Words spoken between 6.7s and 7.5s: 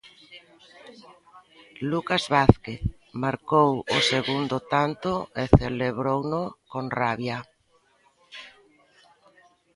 con rabia.